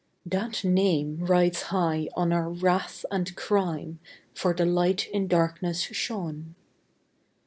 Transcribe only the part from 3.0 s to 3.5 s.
and